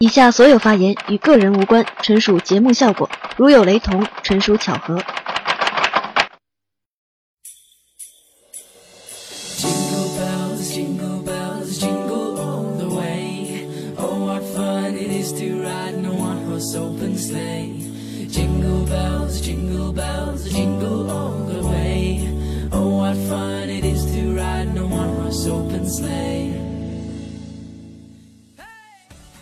[0.00, 5.02] 以下所有发言与个人无关，纯属节目效果，如有雷同，纯属巧合。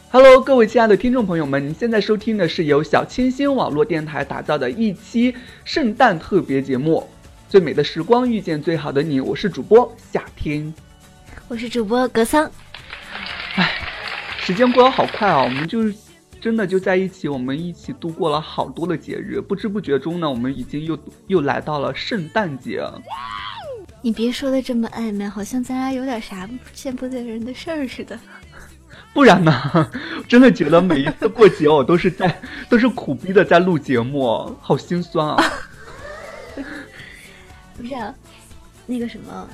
[0.08, 7.06] Hello，各位亲爱的听众朋友们，您现在收听的是由小清新网络电台打造的一期圣诞特别节目
[7.50, 10.72] 《最美的时光遇见最好的你》，我是主播夏天，
[11.48, 12.48] 我是主播格桑。
[13.56, 13.72] 哎，
[14.38, 15.92] 时间过得好快啊，我们就是
[16.40, 20.96] 真的就在一起，我们一起度过了好多的节日，不知不觉中呢，我们已经又
[21.26, 22.80] 又来到了圣诞节。
[24.00, 28.16] 你别说的这么暧昧，好像咱俩有点啥见不得人的事儿似的。
[29.16, 29.90] 不然呢？
[30.28, 35.42] 真的觉得每一次过节，我都是在 都是苦逼的在录节目，好心酸啊！
[37.78, 38.14] 不是，啊，
[38.84, 39.48] 那个什么，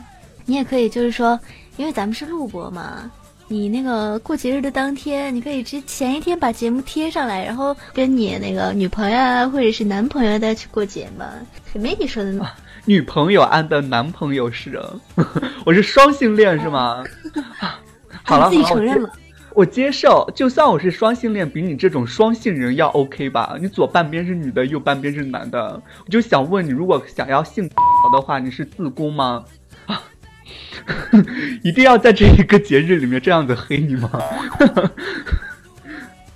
[0.46, 1.38] 你也可以就是说，
[1.76, 3.08] 因为咱们是录播嘛，
[3.46, 11.26] 你那个过节日的当天，你可以之前一天把节目贴上来，然后跟你那个女朋友啊，或者是男朋友再去过节嘛。
[11.72, 12.44] 谁没你说的呢？
[12.84, 14.82] 女朋友安的男朋友是，
[15.64, 17.04] 我是双性恋是吗？
[18.24, 19.08] 好了，自己承认了。
[19.54, 23.56] 我接受，就算我是双性恋，比你这种双性人要 OK 吧？
[23.60, 29.44] 你左半边是女的，右半边是男的，我就想问你，如果想要性好的话，你是自宫吗？
[29.86, 30.02] 啊，
[31.62, 34.10] 一定要在这一个节日里面这样子黑你吗？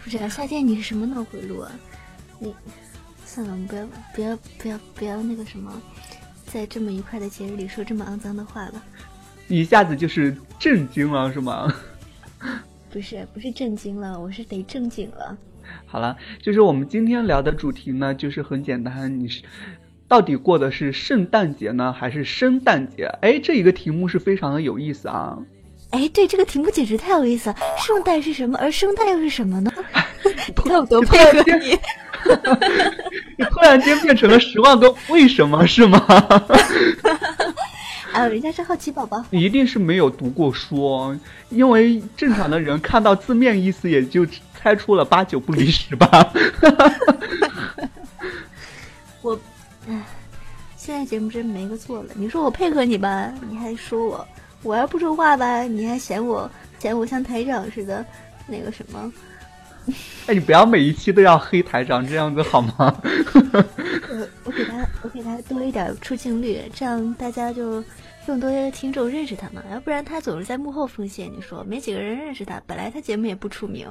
[0.04, 1.72] 不是啊，夏天你是什么脑回路啊？
[2.38, 2.54] 你
[3.24, 5.72] 算了，我们不要不要不要不要那个什么，
[6.44, 8.82] 在这么愉快的节日里说这么肮脏的话了。
[9.48, 11.72] 你一下子就是震惊了是吗？
[12.90, 15.36] 不是不是震惊了，我是得正经了。
[15.84, 19.42] 好了，就是我们今天聊的主题呢，就是很简单，你是
[20.08, 23.06] 到底过的是圣诞节呢，还是生诞节？
[23.20, 25.38] 哎，这一个题目是非常的有意思啊。
[25.90, 27.56] 哎，对，这个题目简直太有意思了。
[27.78, 28.58] 圣诞是什么？
[28.58, 29.70] 而生诞又是什么呢？
[30.24, 31.78] 你看我多配合你，
[33.38, 35.98] 你突然间变成了十万个为什么是吗？
[38.16, 39.22] 啊，人家是好奇宝宝。
[39.28, 41.14] 你一定是没有读过书，
[41.50, 46.32] 因为正常的人看到字面意思也就猜出了八九不离十吧。
[49.20, 49.38] 我，
[49.86, 50.02] 唉，
[50.78, 52.08] 现在节目真没个做了。
[52.14, 54.26] 你说我配合你吧，你还说我；
[54.62, 58.02] 我要不说话吧，你还嫌我嫌我像台长似的，
[58.46, 59.12] 那个什么。
[60.26, 62.98] 哎，你不要每一期都要黑台长这样子好吗？
[63.34, 67.84] 我我给他我给他多一点出镜率，这样大家就。
[68.26, 71.30] 更多的听众认识他嘛，要不然他总是在幕后奉献。
[71.32, 73.88] 你说没几个人认识他，本来他节目也不出名。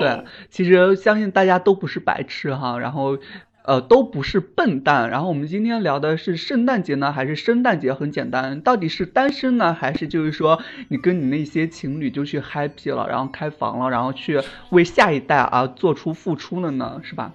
[0.00, 3.16] 对，其实相信大家都不是白痴哈，然后
[3.64, 5.08] 呃都不是笨蛋。
[5.08, 7.94] 然后我们今天聊的是圣诞节呢，还是圣诞节？
[7.94, 17.00] 很简单，到底是单身呢，还是就是说你跟你那些情侣就去 happy 了，然后开房了，然后去为下一代而 做出付出了呢？
[17.04, 17.32] 是吧？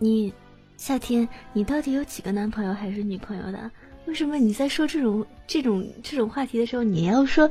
[0.00, 0.34] 你
[0.76, 3.70] 夏天，你到底有几个男朋友还是女朋友的？
[4.06, 7.50] 为什么你在说这种这种这种话题的时候，你要说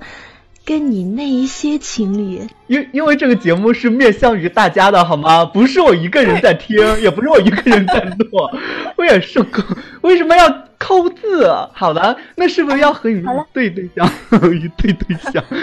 [0.63, 2.41] 跟你那一些情侣？
[2.67, 5.43] 因因为这个节目是面向于大家的，好吗？
[5.43, 8.49] 不是我一个人在听，也不是我一个人在做，
[8.95, 9.63] 我也受够。
[10.01, 11.51] 为什么要抠字？
[11.73, 14.07] 好的，那是不是要和你对对象
[14.55, 15.43] 一对对象？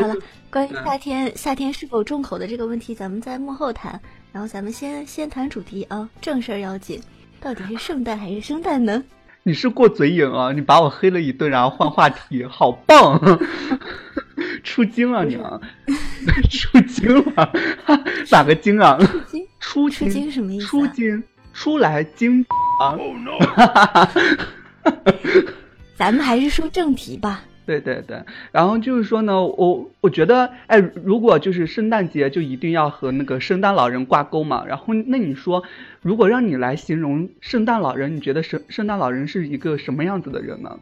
[0.00, 0.16] 好了
[0.50, 4.00] 关于嗯夏天夏天是否重口的这个问题，咱们在幕后谈。
[4.32, 7.00] 然后咱们先先谈主题啊，正事儿要紧。
[7.40, 9.02] 到底是圣诞还是生诞呢？
[9.42, 10.52] 你是过嘴瘾啊！
[10.52, 13.18] 你把我黑了一顿，然后换话题，好棒！
[14.62, 15.58] 出京了你啊！
[16.50, 17.50] 出京了，
[18.30, 18.98] 哪个京啊？
[19.26, 21.22] 精出出京什么意思啊出京，
[21.54, 22.44] 出来精
[22.78, 22.94] 啊！
[25.96, 27.42] 咱们还是说正题吧。
[27.78, 28.20] 对对对，
[28.50, 34.64] 然后就是说呢，我我觉得，哎，如果就是圣诞节就一定要和那个圣诞老人挂钩嘛。
[34.66, 35.62] 然后那你说，
[36.02, 40.76] 如果让你来形容圣诞老人，你觉得圣圣诞老人是一个什么样子的人呢？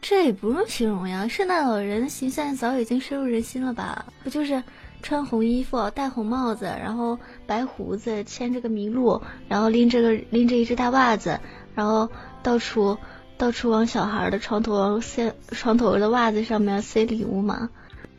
[0.00, 4.04] 这也不用形容呀，圣诞老人的形象早已经深入人心了吧？
[4.24, 4.60] 不就是
[5.00, 7.16] 穿红衣服、戴红帽子，然后
[7.46, 11.38] 白胡子，牵着个麋鹿，然后拎着个拎着一只大袜子，
[11.76, 12.08] 然后
[12.42, 12.98] 到处
[13.42, 17.68] 到处往小孩的床头塞床头的袜子上面塞礼物吗？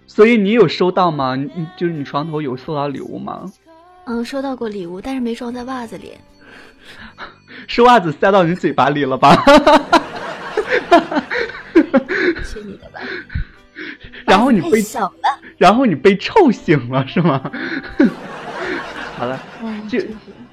[0.06, 1.38] 所以你有收到吗？
[1.78, 3.50] 就是你床头有收到礼物吗？
[4.04, 6.12] 嗯，收到过礼物，但是没装在袜子里。
[7.68, 9.34] 是袜子塞到你嘴巴里了吧？
[12.44, 13.00] 去你的吧！
[14.28, 17.50] 然后你被小了，然后你被臭醒了是吗？
[19.16, 19.40] 好了，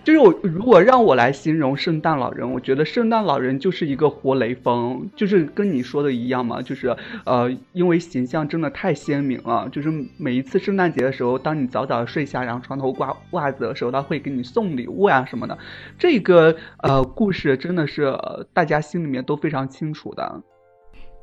[0.03, 15.57] 就是我如果让我来形容圣诞老人，我觉得圣诞老人就是一个活雷锋，就是跟你说的一样嘛，就是呃，因为形象真的太鲜明了，就是每一次圣诞节的时候，当你早早睡下，然后床头挂袜子的时候，他会给你送礼物呀什么的。
[15.99, 20.43] 这个呃故事真的是、呃大家心里面都非常清楚的。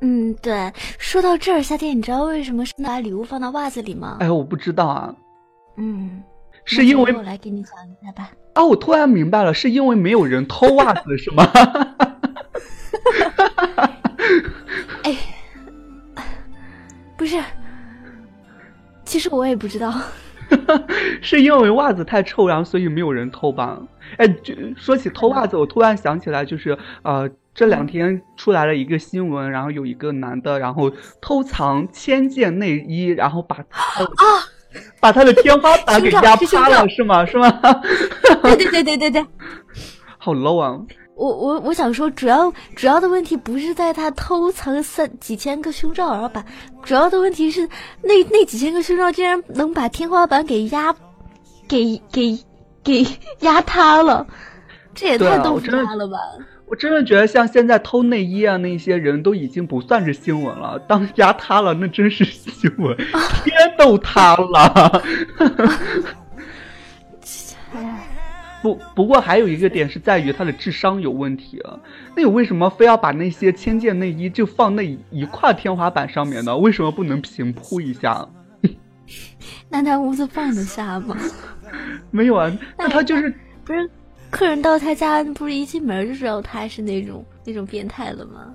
[0.00, 0.72] 嗯，对。
[0.98, 4.18] 说到这儿，夏天，你知道为什么是把礼物放到袜子里吗？
[4.20, 5.14] 哎，我不知道啊，
[5.76, 6.22] 嗯，
[6.64, 8.30] 是因为我来给你讲一下吧。
[8.58, 11.48] 啊，我突然明白了，是因为没有人偷袜子是吗？
[15.04, 15.16] 哎，
[17.16, 17.40] 不是，
[19.04, 19.94] 其实我也不知道。
[21.22, 23.78] 是因为袜子太臭，然后所以没有人偷吧？
[24.16, 30.90] 哎，就说起偷袜子，我突然想起来，就是呃，这两天出来了一个新闻，然后有一个男的，然后
[31.20, 34.10] 偷藏千件内衣，然后把他的
[35.00, 37.24] 把他的天花板给压趴了，是吗？
[37.26, 37.50] 是吗？
[38.42, 39.26] 对对对对对对，
[40.18, 40.78] 好 low 啊！
[41.16, 46.44] 我我我想说，主要主要的问题不是在他偷藏三几千个胸罩，然后把，
[46.84, 47.68] 主要的问题是
[48.02, 50.94] 那那几千个胸罩竟然能把天花板给压，
[51.66, 52.38] 给给
[52.84, 53.04] 给
[53.40, 54.24] 压塌了，
[54.94, 56.18] 这也太豆腐我真的渣了吧！
[56.70, 62.96] 我真的觉得像现在偷内衣啊那些人都已经不算是新闻了，当压塌了那真是新闻，
[63.44, 65.02] 天都塌了。
[67.74, 68.06] 哎，
[68.62, 71.78] 不，不过还有一个点是在于他的智商有问题啊。
[72.16, 76.56] 那你为什么非要把那些千件内衣就放那一块天花板上面呢？
[76.56, 78.28] 为什么不能平铺一下？
[79.70, 81.16] 那他屋子放得下吗？
[82.10, 83.32] 没有啊，那他就是
[83.64, 83.90] 不是，
[84.30, 88.54] 客人到他家，不是一进门就知道他是那种那种变态了吗？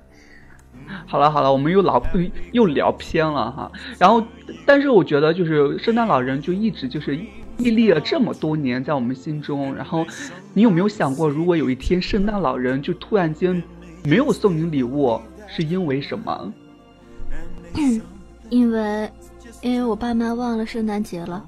[1.06, 2.02] 好了好了，我们又老
[2.52, 3.72] 又聊偏了哈。
[3.98, 4.26] 然后，
[4.66, 7.18] 但是我觉得就是圣诞老人就一直就是
[7.58, 9.74] 屹立了这么多年在我们心中。
[9.74, 10.06] 然后，
[10.54, 13.62] 你有没有想过，如果有一天圣诞老人就突然间
[14.04, 16.54] 没有送你礼物，是因为什么？
[18.50, 19.10] 因为
[19.62, 21.44] 因为我爸妈忘了圣诞节了。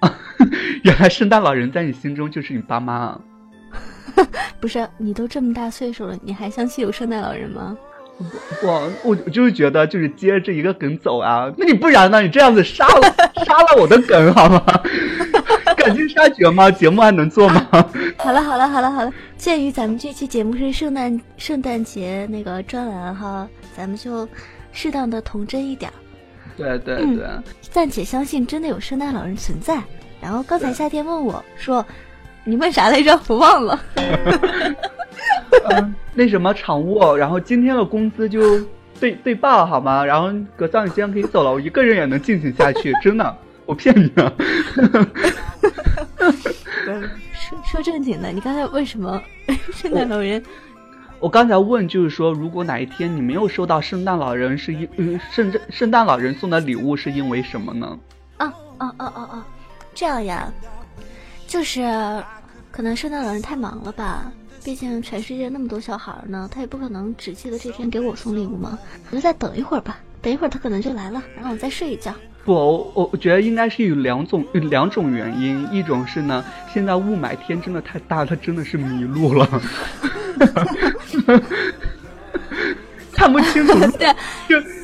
[0.82, 3.20] 原来圣诞老人在你心中就是你爸妈啊！
[4.60, 7.76] 不是，你都这么大岁数了，你还相信有圣诞老人吗？
[8.62, 12.20] 我我就是觉得就是接着这一个梗走啊，那你不然呢？
[12.22, 13.14] 你这样子杀了
[13.44, 14.62] 杀了我的梗好吗？
[15.76, 16.70] 赶尽杀绝吗？
[16.70, 17.66] 节目还能做吗？
[18.18, 24.28] 好了好了好了好了，鉴于咱们这期节目是圣诞圣诞节那个专栏哈，咱们就
[24.70, 25.96] 适当的童真一点儿，
[26.56, 27.26] 对对嗯对，
[27.62, 29.82] 暂且相信真的有圣诞老人存在。
[30.20, 31.84] 然后刚才夏天问我说
[32.44, 33.18] ：“你问啥来着？
[33.28, 33.80] 我忘了。
[35.70, 38.60] 嗯，那什么场务，然后今天的工资就
[38.98, 40.04] 对对半好吗？
[40.04, 44.32] 然后葛桑，你今天可以走了，我一个人也能进行下去，真的， 我骗你啊！
[47.32, 49.22] 说说正经的，你刚才为什么
[49.72, 50.42] 圣诞老人？
[51.20, 57.96] 我刚才问就是说，如果哪一天你没有收到圣诞老人是因呃圣诞圣诞老人送的礼物，是因为什么呢？
[58.38, 59.46] 啊啊啊啊啊，
[59.94, 60.52] 这样呀，
[61.52, 61.82] 就是
[62.70, 64.32] 可能圣诞老人太忙了吧。
[64.64, 68.78] 毕竟全世界那么多小孩呢，他也不可能只记得这天给我送礼物嘛。
[69.10, 72.14] 我就再等一会儿吧，等一会儿他可能就来了，然后我再睡一觉。
[72.42, 76.42] 不，我我觉得应该是有两种有两种原因，一种是呢，
[76.72, 79.46] 现在雾霾天真的太大，他真的是迷路了。
[83.12, 83.74] 看不清楚。
[83.98, 84.14] 对，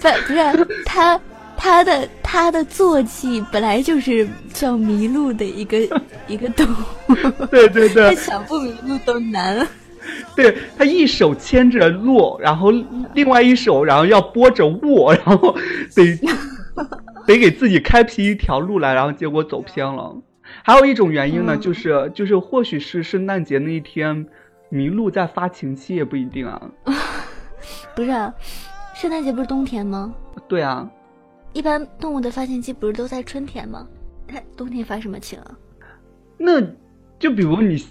[0.02, 1.18] 不不是他
[1.60, 5.76] 他的他的坐骑本来就是叫麋鹿的一个
[6.28, 7.46] 一个动物。
[7.50, 9.66] 对对对，他想不迷路都难。
[10.34, 12.72] 对他一手牵着鹿，然后
[13.12, 15.54] 另外一手然后要拨着握，然后
[15.94, 16.18] 得
[17.26, 20.16] 得给自己开辟一条路来，然后结果走偏了。
[20.62, 24.26] 还有一种原因呢，就是就是或许是圣诞节那一天，
[24.70, 26.62] 麋鹿在发情期也不一定啊。
[27.94, 28.10] 不是，
[28.94, 30.14] 圣诞节不是冬天吗？
[30.48, 30.88] 对啊。
[31.58, 33.84] 一般动物的发情期不是都在春天吗？
[34.28, 35.58] 它冬天发什么情啊？
[36.38, 36.60] 那
[37.18, 37.84] 就比如你。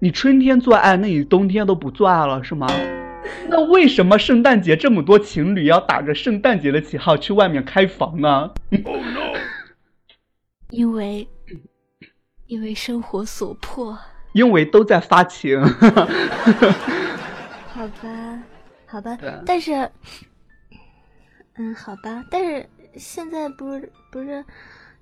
[0.00, 2.66] 你春天做爱，那你冬天都不做爱了是吗？
[3.48, 8.50] 那为什么圣诞节这么多情侣要打着圣诞节的旗号去外面开房呢？
[10.70, 11.28] 因为，
[12.48, 13.96] 因为生活所迫。
[14.32, 15.62] 因为都在发情。
[17.70, 18.42] 好吧，
[18.86, 19.88] 好吧，但是，
[21.54, 24.44] 嗯，好吧，但是现在不是不是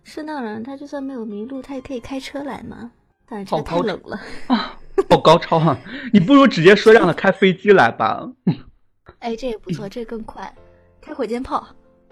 [0.04, 2.90] 圣诞老人，他就算没有迷路，他也可以开车来吗？
[3.28, 4.76] 但是太冷了 啊。
[5.08, 5.78] 好高超啊！
[6.12, 8.28] 你不如直接说让他开飞机来吧。
[9.20, 10.54] 哎，这也不错，这更快，
[11.00, 11.66] 开火箭炮，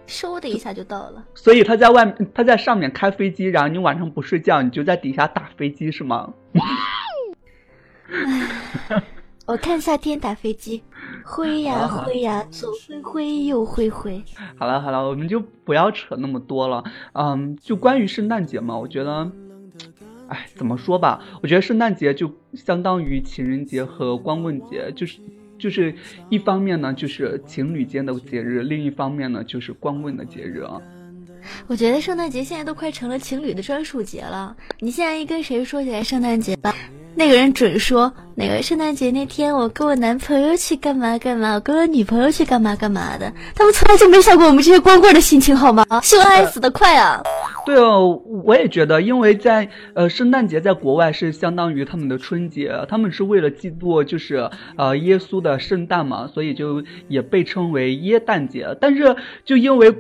[0.06, 1.22] 嗖的一下就到了。
[1.34, 2.04] 所以他在外，
[2.34, 6.32] 他在上面开飞机，然后你晚上不睡觉，你就在底下打飞机是吗？
[9.44, 10.82] 我看夏天打飞机，
[11.28, 14.24] 挥呀挥呀，左挥挥，右挥挥。
[14.56, 16.82] 好了好了，我们就不要扯那么多了。
[17.12, 19.30] 嗯，就关于圣诞节嘛，我觉得。
[20.28, 21.22] 哎，怎么说吧？
[21.42, 25.20] 我觉得圣诞节就相当于情人节和光棍节，就是
[25.58, 25.94] 就是
[26.28, 30.80] 一方面呢，就是情侣间的节日；另一方面呢，就是光棍的节日啊。
[31.66, 34.56] 我觉得圣诞节现在都快成了情侣的专属节了。
[34.80, 36.74] 你现在一跟谁说起来圣诞节吧？
[37.14, 43.32] 那个人准说，那个圣诞节那天我跟我男朋友去干嘛干嘛，我跟我女朋友去干嘛干嘛的。
[43.56, 45.84] 他们从来就没想过我们这些光棍的心情，好吗？
[46.00, 47.20] 秀恩爱死得快啊！
[47.66, 58.76] 对哦，我也觉得，因为在呃圣诞节在国外是相当于他们的春节，他们是为了嫉妒就是呃耶稣的圣诞嘛，所以就也被称为耶诞节。
[58.80, 59.92] 但是就因为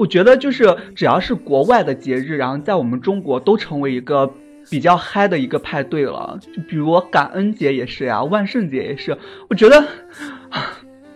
[0.00, 4.32] 我觉得就是只要是国外的节日，然后在我们中国都成为一个。
[4.68, 9.16] 比较嗨的一个派对了，就比如感恩节也是呀，万圣节也是。
[9.48, 9.84] 我觉得，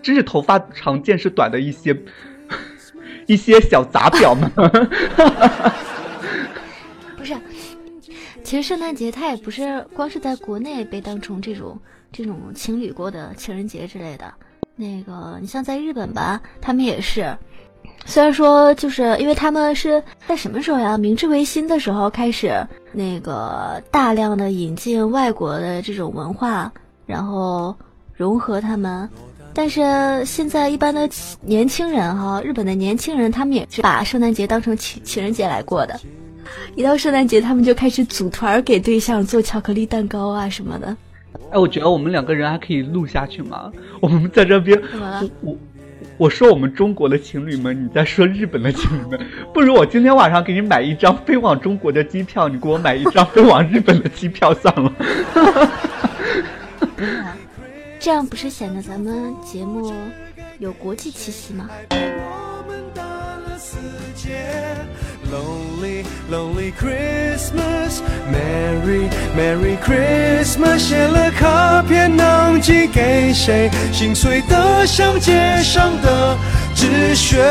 [0.03, 1.97] 真是头发长见识短的一些
[3.29, 4.51] 一些小杂表们。
[7.17, 7.37] 不是，
[8.43, 11.79] 其实圣诞节它也不是光是在国内被当成这种
[12.11, 14.35] 这种情侣过的情人节之类的。
[14.75, 17.37] 那个，你像在日本吧，他们也是。
[18.07, 20.99] 虽然说，就是因为他们是在什么时候呀？
[20.99, 26.73] 明治维新的时候开始，那个大量的引进外国的这种文化，
[27.07, 27.75] 然后
[28.15, 29.09] 融合他们。
[29.55, 31.09] 但是现在一般的
[31.41, 35.99] 年轻人哈，日本的年轻人他们也是把圣诞节当成情情人节来过的。
[36.77, 40.97] 一到圣诞节，他们就开始组团给对象做巧克力蛋糕啊什么的。
[41.51, 43.73] 哎，我觉得我们两个人还可以录下去吗？
[44.01, 45.31] 我们在这边，我。
[45.41, 45.57] 我
[46.17, 49.21] 我说我们中国的情侣们，你在说日本的情侣们，
[49.53, 54.93] 不如我今天晚上给你买一张飞往中国的机票，你给我买一张飞往日本的机票算了。
[57.99, 59.93] 这样不是显得咱们节目
[60.59, 61.69] 有国际气息吗
[66.31, 68.01] ？Lonely, Christmas,
[68.33, 70.79] Merry, Merry Christmas。
[70.79, 73.71] 写了卡片能寄给谁？
[73.93, 76.37] 心碎的像街上的
[76.75, 77.43] 纸屑。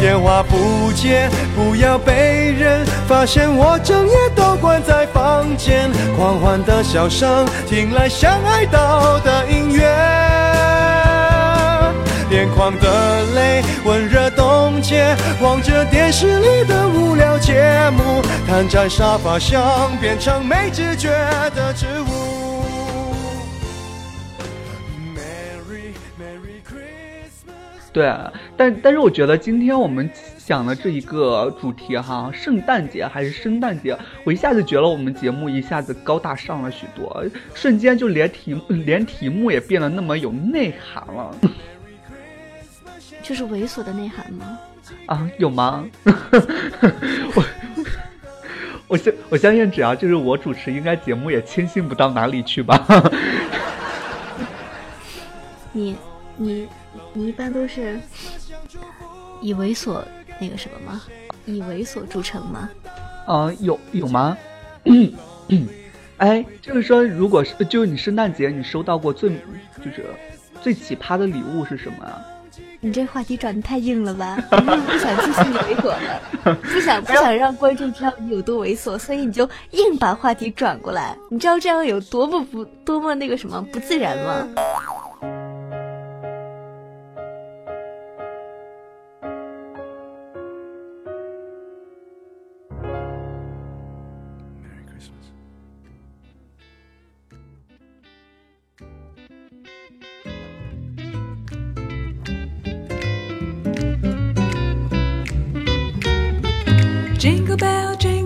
[0.00, 5.90] 电话不接，不要被人发现我整夜都关在房间。
[6.16, 9.82] 狂欢的笑声，听来像哀悼的音乐。
[12.30, 14.28] 眼眶的泪温热
[14.84, 21.08] 冻结，望着电视里的无聊节目，瘫在沙发上变成没知觉
[21.54, 22.04] 的植物。
[27.94, 28.12] 对，
[28.58, 37.24] 但但是我觉得今天我们想的这一个主题哈，圣诞节还是圣诞节，我一下子觉得我们节目一下子高大上了许多，
[37.54, 41.34] 瞬间就连题连题目也变得那么有内涵了。
[43.22, 44.58] 就是猥琐的内涵吗？
[45.06, 45.84] 啊，有吗？
[47.34, 47.44] 我
[48.88, 52.84] 我相我相信，只要就是我主持，应该节目也清新不到哪里去吧。
[55.72, 55.96] 你
[56.36, 56.68] 你
[57.12, 57.98] 你一般都是
[59.40, 60.02] 以猥琐
[60.40, 61.02] 那个什么吗？
[61.46, 62.68] 以猥琐著称吗？
[63.26, 64.36] 啊，有有吗？
[66.18, 69.30] 哎，就是说，如果是就是你圣诞节你收到过最
[69.78, 70.06] 就是。
[70.62, 72.24] 最奇葩的礼物是什么啊？
[72.84, 74.36] 你这话题转的太硬了吧？
[74.50, 81.16] 你是不想继续你猥琐了，不想不想让观众知道你有多猥琐，所以你就硬把话题转过来。
[81.30, 84.46] 你知道这样有多么不多么那个什么不自然吗？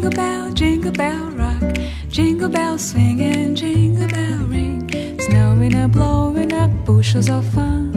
[0.07, 1.77] jingle bell, jingle bell rock.
[2.09, 4.89] Jingle bells swing and jingle bell ring.
[5.19, 7.91] Snowing and blowing up bushels of fun.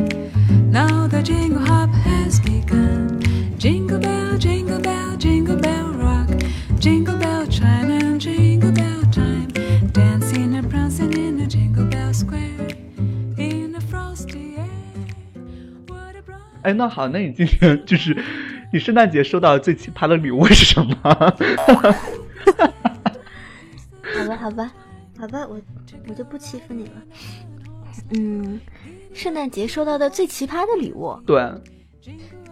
[0.71, 3.21] Now the jingle hop has begun.
[3.59, 6.29] Jingle bell, jingle bell, jingle bell rock.
[6.79, 9.49] Jingle bell chime and jingle bell time.
[9.93, 12.69] Dancing and prancing in the jingle bell square.
[13.39, 14.67] In the frosty air.
[15.87, 18.17] What a bright 哎，那好，那你今天就是
[18.72, 20.96] 你圣诞节收到最奇葩的礼物是什么？
[24.02, 24.72] 好吧，好吧，
[25.20, 25.60] 好吧，我
[26.08, 26.94] 我就不欺负你了。
[28.14, 28.60] 嗯，
[29.14, 31.44] 圣诞节收到的最奇葩的礼物，对，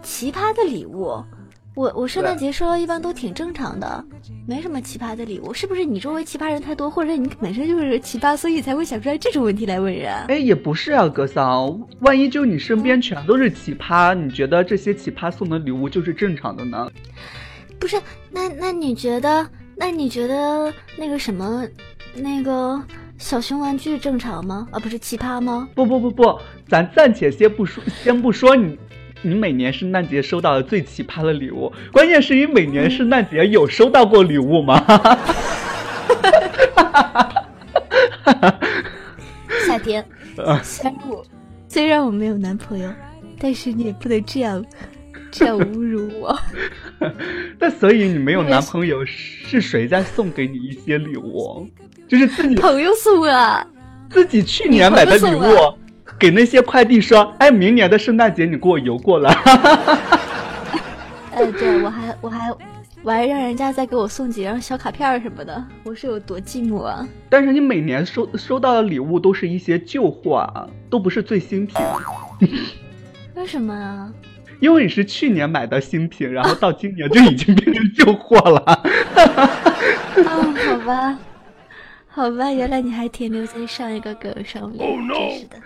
[0.02, 1.22] 奇葩的礼物，
[1.74, 4.04] 我我圣诞节收到一般都挺正常的，
[4.46, 5.54] 没什么奇葩的礼物。
[5.54, 10.26] 是不是你周围奇葩人太多，或者你本身就是奇葩，所以才会想出来这种问题来问人啊？
[10.28, 16.90] 哎，也不是啊，格桑，万一就你身边全都是奇葩，你觉得这些奇葩送的礼物就是正常的呢？
[17.78, 17.96] 不是，
[18.30, 21.64] 那那你觉得，那你觉得那个什么，
[22.14, 22.82] 那个
[23.16, 24.66] 小熊玩具正常吗？
[24.72, 25.68] 啊，不是奇葩吗？
[25.74, 28.78] 不不不不，咱暂且先不说，先不说你，
[29.22, 34.82] 你每年圣诞节收到的最奇葩的礼物，关键是你每年圣诞节有收到过礼物吗？
[39.66, 40.04] 夏天，
[40.38, 41.24] 啊虽然我
[41.68, 42.90] 虽然我没有男朋友，
[43.38, 44.64] 但是你也不能这样
[45.30, 46.38] 这样侮辱我。
[47.58, 51.68] 那所以你没有男朋友，是谁在送给你一些礼物？
[52.08, 53.66] 就是自己朋友送啊，
[54.10, 55.42] 自己去年买的礼物，
[56.20, 59.32] 给那些快递说，哎，明年的圣诞节你给我邮过来。
[61.32, 62.52] 哎，对我还我还
[63.02, 67.08] 我还让人家再给我送几张小卡片儿什么的，我是有多寂寞啊！
[67.30, 71.76] 但是你每年收收到的礼物都是一些旧货啊，都不是最新品，
[73.34, 74.12] 为什么啊？
[74.60, 78.58] 因为你是去年买的新品，然后到今年就已经变成旧货了。
[78.66, 78.82] 啊，
[80.68, 81.18] 好吧，
[82.08, 85.56] 好吧，原来你还停留在上一个梗上面，真是的。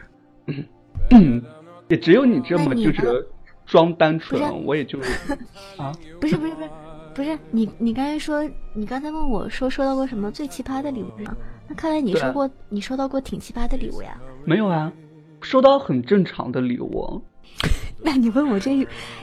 [0.47, 1.43] 嗯，
[1.89, 3.27] 也只有你这么就是
[3.67, 5.33] 装单纯，我也就是
[5.77, 6.71] 啊，不是不是不是
[7.15, 11.35] 不是你你刚才说你刚才问我说收到过什么最奇葩的礼物吗？
[11.69, 14.19] 那看来你收过你收到过挺奇葩的礼物呀。
[14.45, 14.93] 没有啊，
[15.41, 17.23] 收到很正常的礼物。
[18.03, 18.75] 那你问我这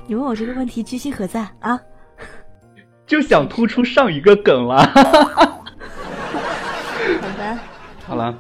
[0.08, 1.80] 你问我这个问题居心何在啊？
[3.06, 4.84] 就想突出上一个梗了。
[4.86, 5.64] 好
[7.38, 7.60] 吧，
[8.06, 8.36] 好了，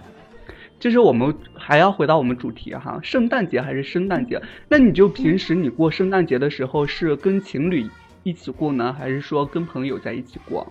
[0.79, 1.35] 这是我们
[1.71, 4.41] 还要回到我们主题哈，圣诞节还是圣诞节？
[4.67, 7.89] 那你就平时你过圣诞节的时候是跟情侣
[8.23, 10.69] 一起过呢，还是说跟朋友在一起过？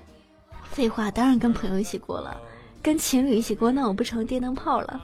[0.65, 2.39] 废话，当然跟朋友一起过了，
[2.83, 5.01] 跟情侣一起过，那我不成电灯泡了，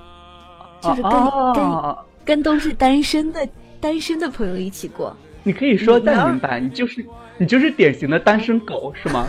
[0.83, 3.49] 就是跟、啊，跟跟都是单身的
[3.81, 5.17] 单身的朋友一起过。
[5.45, 7.03] 你可以说再明白，你就是
[7.39, 9.27] 你就是典型的单身狗是吗？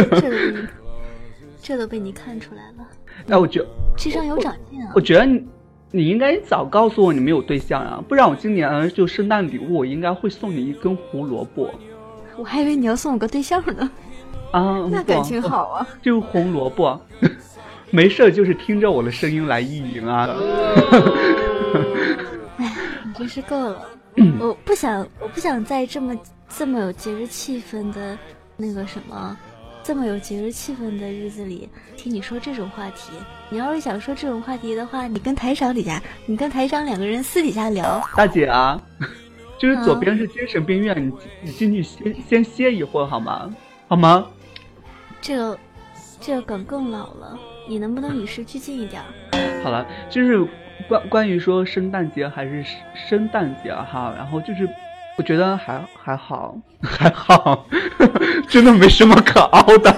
[0.00, 0.68] 这都被你
[1.60, 2.86] 这都被你看出来了，
[3.28, 3.64] 哎，我觉
[3.96, 5.00] 智商有长进啊我！
[5.00, 5.44] 觉得你
[5.90, 11.70] 你应该早告诉我你没有对象啊，不然我今年就圣诞礼物我应该会送你一根胡萝卜
[12.36, 13.90] 我还以为你要送我个对象呢，
[14.50, 15.86] 啊， 那感情好啊！
[16.02, 17.00] 就红萝卜，
[17.90, 20.34] 没事就是听着我的声音来意淫啊。
[22.58, 22.72] 哎
[23.04, 23.82] 你真是够了，
[24.40, 26.16] 我不想我不想再这么
[26.48, 28.18] 这么有节日气氛的
[28.56, 29.36] 那个什么。
[29.84, 33.12] 这么有节日气氛的日子里，听你说这种话题，
[33.50, 38.80] 你要是想说这种话题的话，你跟台长底下，你跟台长两个人私底下聊，大姐啊，
[39.60, 43.54] 就是左啊边是精神病院，你你进去先先歇一会儿好吗？
[43.86, 44.26] 好吗？
[45.20, 45.58] 这个
[46.18, 49.02] 这个梗更老了，你能不能与时俱进一点？
[49.62, 50.42] 好了，就是
[50.88, 52.64] 关关于说圣诞节还是
[53.06, 54.66] 圣诞节哈，然后就是
[55.16, 56.56] 我觉得还还好。
[56.82, 57.66] 还好，
[58.48, 59.90] 真的没什么可凹的，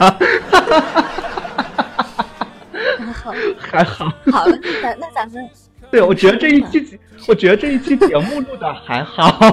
[2.98, 4.12] 还好， 还好。
[4.31, 5.48] 好了，那咱那咱们
[5.90, 9.52] 对，我觉得这一期，我觉得这一期节目录的还好，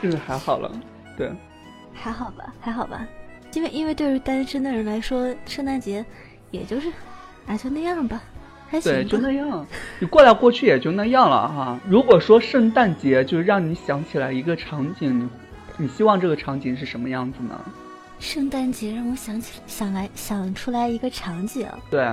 [0.00, 0.70] 就是还好了。
[1.16, 1.30] 对，
[1.92, 3.04] 还好吧，还好吧，
[3.52, 6.04] 因为因为对于单身的人来说，圣诞节
[6.52, 6.88] 也就是，
[7.46, 8.20] 啊就那样吧，
[8.70, 9.08] 还对，行吧。
[9.10, 9.66] 就那样，
[9.98, 11.78] 你过来过去也就那样了哈。
[11.86, 15.28] 如果说圣诞节就是让你想起来一个场景，你
[15.76, 17.60] 你希望这个场景是什么样子呢？
[18.20, 22.06] 圣诞节让我想起想来想出来一个场景，对，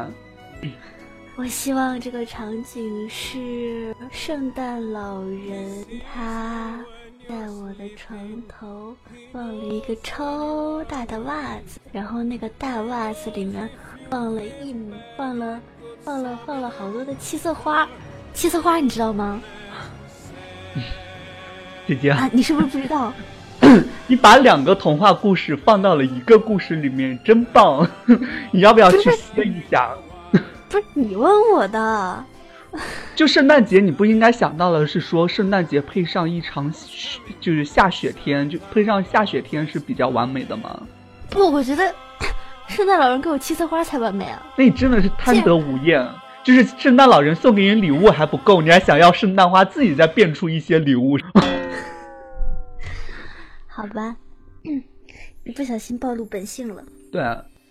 [1.36, 6.80] 我希望这个场景是圣诞老人他
[7.28, 8.18] 在我的床
[8.48, 8.96] 头
[9.34, 13.70] 放了一个超大的袜子，然后那个大袜子里面
[14.10, 14.74] 放了一
[15.18, 15.60] 放了
[16.08, 17.86] 放了放了好多的七色花，
[18.34, 19.42] 七色花你知道吗？
[21.86, 23.12] 姐姐，啊，你是不是不知道？
[24.08, 27.86] 你把两个童话故事放到了一个故事里面，真棒！
[28.52, 29.94] 你要不要去试一下？
[30.70, 32.24] 不是你问我的，
[33.14, 40.84] 就圣诞节，你不应该想到的是说圣诞节配上一场雪，就是下雪天，就配上下雪天是比较完美的吗？
[41.30, 41.94] 不，我觉得
[42.68, 44.46] 圣诞老人给我七色花才完美啊！
[44.58, 46.06] 那你真的是贪得无厌。
[46.44, 51.18] 就是圣诞老人送给你礼物还不够，你还想要圣诞花自己再变出一些礼物。
[53.68, 54.16] 好吧，
[54.64, 54.82] 嗯，
[55.44, 56.82] 一不小心暴露本性了。
[57.12, 57.22] 对，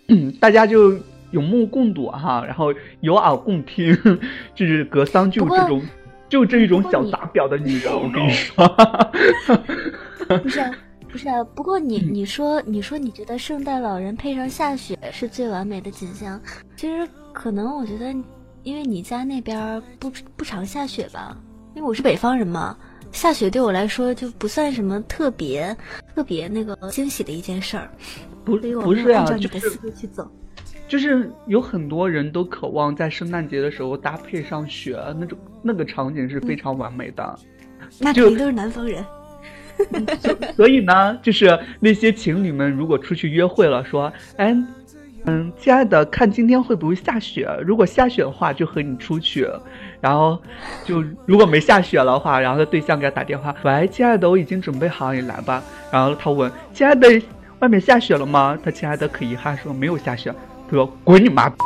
[0.09, 0.99] 嗯， 大家就
[1.31, 3.97] 有目共睹哈，然后有耳共听，
[4.55, 5.83] 就是格桑就这种，
[6.29, 8.69] 就这一种小杂表的女人，我跟你说。
[10.43, 10.71] 不是啊，
[11.09, 11.43] 不是啊。
[11.55, 16.41] 不过你你说你说你觉得圣诞老人配上下雪是最完美的景象，
[16.77, 18.15] 其实可能我觉得，
[18.63, 21.37] 因为你家那边不不常下雪吧，
[21.75, 22.77] 因为我是北方人嘛，
[23.13, 25.77] 下雪对我来说就不算什么特别
[26.15, 27.91] 特别那个惊喜的一件事儿，
[28.45, 30.31] 不所以我不是呀、没有按照你就是去走。
[30.89, 37.37] 就是有很多人都渴望在圣诞节的时候搭配上雪，那种那个场景是非常完美的。
[37.91, 39.05] 就那肯定都是南方人。
[40.57, 44.57] 所以呢，就是那些情侣们如果出去约会了，说，哎，
[45.25, 47.49] 嗯，亲爱的，看今天会不会下雪？
[47.65, 49.49] 如果下雪的话，就和你出去。
[50.01, 50.41] 然后
[50.85, 55.63] 就如果没下雪的话，然后他对象给他打电话，喂，亲爱的，我已经准备好，你来吧。
[55.91, 57.09] 然后他问，亲爱的，
[57.59, 58.57] 外面下雪了吗？
[58.63, 60.33] 他亲爱的可遗憾说没有下雪。
[60.69, 61.53] 他说滚你妈！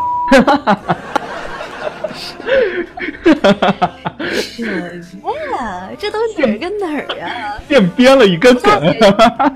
[5.03, 5.91] 什 么呀？
[5.99, 7.59] 这都哪儿跟哪儿啊？
[7.69, 8.73] 现编了一个梗。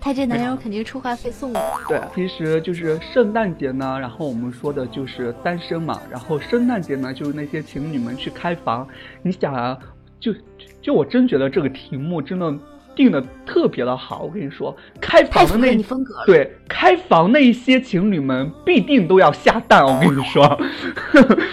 [0.00, 1.80] 他这男人我肯定出话费送我。
[1.88, 8.86] 对，其实就是圣诞节呢，然后我们说的就是单身嘛，然后圣诞节呢就是那些情侣们去开房。
[9.22, 9.78] 你想啊，
[10.20, 10.34] 就
[10.82, 12.52] 就我真觉得这个题目真的
[12.96, 14.22] 定的特别的好。
[14.22, 16.14] 我跟你说，开房的那你风格。
[16.26, 19.84] 对开房那一些情侣们必定都要下蛋。
[19.84, 20.58] 我跟你说，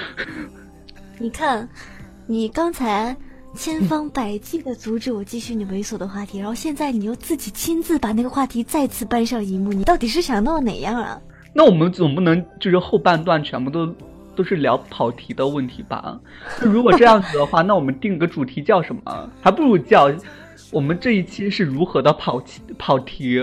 [1.20, 1.68] 你看，
[2.26, 3.16] 你刚才
[3.54, 11.20] 千方百计的阻止我继续你猥琐的话题，然后现在你又自己亲自把那个话题再次搬上荧幕，你到底是想闹哪样啊？
[11.54, 13.94] 那我们总不能就是后半段全部都
[14.42, 16.20] 都是聊跑题的问题吧？
[16.60, 19.30] 那如果这样子的话，那我们定个主题叫什么？
[19.40, 20.12] 还不如叫
[20.72, 23.40] 我们这一期是如何的跑题跑题。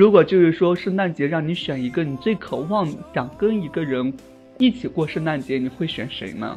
[0.00, 4.10] 如果就是说圣诞节让你选一个你最渴望想跟一个人
[4.56, 6.56] 一起过圣诞节，你会选谁呢？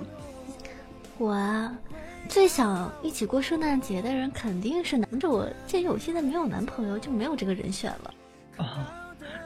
[1.18, 1.78] 我啊，
[2.30, 8.14] 最想一起过圣诞节的人肯定是男着我，鉴于我现在没有男朋友，就没有这个人选了。
[8.56, 8.88] 啊，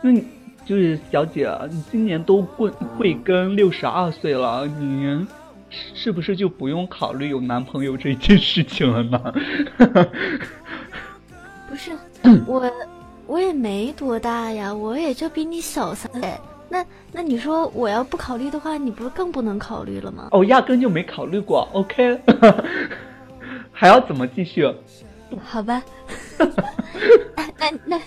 [0.03, 0.23] 那你
[0.63, 5.25] 就是小姐，你今年都过会跟六十二岁了，你
[5.71, 9.19] 是是不是就不用考虑有男朋友这件事情了呢？
[11.67, 11.97] 不是，
[12.45, 12.71] 我
[13.27, 16.33] 我也没多大呀，我也就比你小三岁。
[16.69, 20.29] 那那你说我要不考虑的话，你不是更不能考虑了吗？
[20.31, 21.67] 哦，压根就没考虑过。
[21.73, 22.19] OK，
[23.71, 24.65] 还要怎么继续？
[25.43, 25.81] 好吧，
[27.57, 27.99] 那那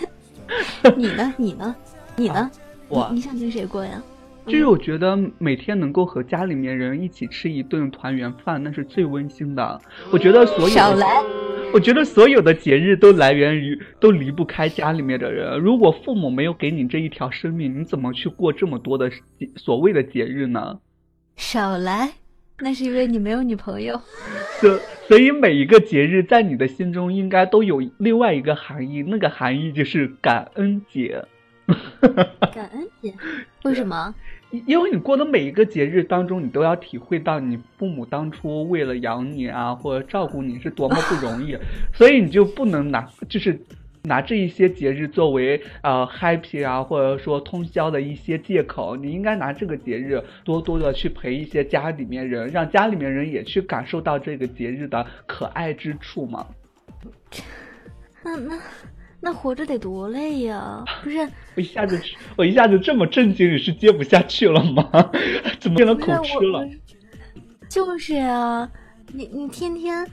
[0.82, 1.34] 那，你呢？
[1.36, 1.74] 你呢？
[2.16, 2.50] 你呢？
[2.88, 4.02] 我你你想跟谁过呀？
[4.46, 9.80] 就是我觉得每天能够和家里面人一起吃一顿团圆饭，那是最温馨的。
[10.10, 11.22] 我觉得所有的少来，
[11.72, 15.58] 我觉得所有的节日都来源于都离不开家里面的人。
[15.60, 19.10] 如果父母没有给你这一条生命，你怎么去过这么多的
[19.56, 20.80] 所谓的节日呢？
[21.36, 22.10] 少来，
[22.60, 24.00] 那是因为你没有女朋友。
[24.60, 31.24] 所所以每一个节日在你的心中应该都有另外一个含义，那个含义就是感恩节。
[32.54, 33.14] 感恩节，
[33.64, 34.14] 为什么？
[34.50, 41.56] 因因为你过的每一个节日当中，你都要体会到你父母当初为了养你啊，或者照顾你是多么不容易，
[41.94, 43.58] 所以你就不能拿就是
[44.02, 48.96] 拿这一些节日作为呃 happy 啊，或者说通宵的一些借口。
[48.96, 56.46] 你应该拿这个节日多多的去陪一些家里面人，让家里面人也去感受到这个节日的可爱之处嘛。
[58.24, 58.58] 那那
[59.22, 60.82] 那活着得多累呀！
[61.04, 61.18] 不是，
[61.54, 62.00] 我一下子
[62.36, 64.88] 我一下子这么震惊，你是接不下去了吗？
[65.60, 66.66] 怎么变成不是口吃了？
[67.68, 68.68] 就是啊，
[69.12, 70.06] 你你天天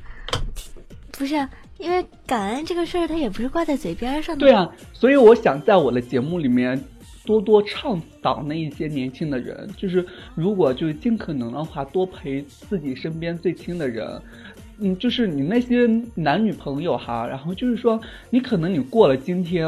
[1.13, 4.39] 不是啊因为感恩这个事儿，它也不是挂在嘴边上的。
[4.39, 6.83] 对啊，所以我想在我的节目里面
[7.25, 14.21] 多多倡导那一些年轻的人，就是如果就是尽可能的话，多陪自己身边最亲的人。
[14.79, 19.67] 嗯，就是你那些男女朋友哈，然后就是说，你可能你过了今天，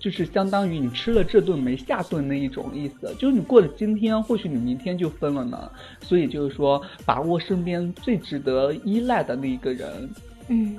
[0.00, 5.70] 就是相当于你吃了这顿没下顿那一种意思，就是你过了今天，或许你明天就分了呢。
[6.00, 10.10] 所以就是说，把握身边最值得依赖的那一个人，
[10.48, 10.76] 嗯，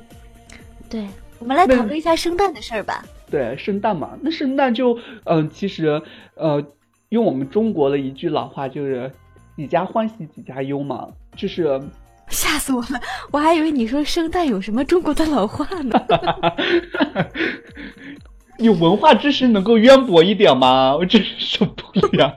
[0.90, 1.08] 对，
[1.40, 3.06] 我们来讨论一下圣诞的事儿吧。
[3.30, 6.02] 对，圣诞嘛，那圣诞就，嗯、其实，
[6.36, 6.62] 呃，
[7.08, 9.10] 用我们中国的一句老话就是
[9.56, 11.08] “几家欢喜几家忧”嘛，
[11.38, 11.82] 就是，
[12.32, 13.00] 吓死我了！
[13.32, 16.02] 我还以为你说圣诞有什么中国的老话呢。
[18.58, 20.96] 有文化知识能够渊博一点吗？
[20.96, 22.36] 我真是受不了。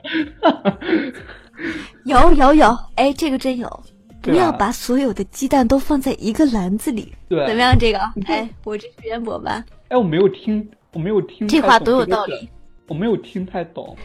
[2.03, 3.83] 有有有，哎，这个真有。
[4.21, 7.77] 不要把所有的鸡蛋都放在一个篮子里，对，怎么样？
[7.77, 9.63] 这个，哎，我这是渊博吧？
[9.89, 12.49] 哎，我没有听，我没有听这话多有道理，
[12.87, 13.95] 我没有听太懂。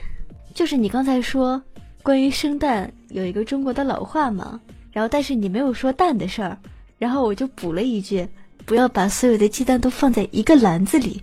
[0.53, 1.63] 就是你刚才说
[2.03, 4.61] 关于圣诞有一个中国的老话嘛，
[5.01, 6.59] 然后但是你没有说蛋的事儿，
[6.99, 8.29] 然后我就补了一句，
[8.67, 11.23] 不要把所有的鸡蛋都放在一个篮子里，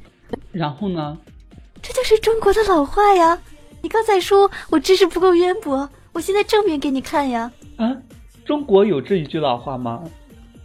[0.52, 1.16] 然后呢？
[1.80, 3.38] 这就是中国的老话呀。
[3.84, 7.52] 你刚才说我知识不够渊博，我现在证明给你看呀。
[7.76, 7.96] 啊，
[8.44, 10.04] 中国有这一句老话吗？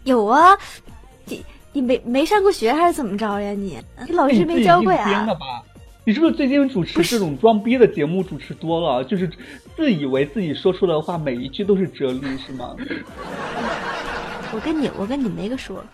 [0.05, 0.57] 有啊，
[1.27, 1.45] 你
[1.75, 3.79] 你没没上过学还是怎么着呀你？
[4.09, 5.29] 你老师没教过呀？
[6.05, 9.05] 你是不是最近主持这种装逼的节目主持多了？
[9.05, 9.31] 就是
[9.77, 12.75] 自以为自己说出来的话每一句都是哲理，是吗？
[14.53, 15.85] 我跟你我跟你没个说。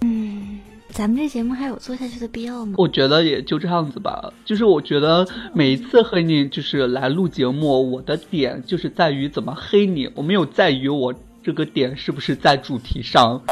[0.00, 2.76] 嗯，咱们这节目还有做下去的必要吗？
[2.78, 4.32] 我觉得也就这样子吧。
[4.42, 11.12] 就是我觉得每一次和你就是来录节目，我的点就是在于怎么黑你，我没有在于我
[11.48, 13.42] 这个点是不是在主题上。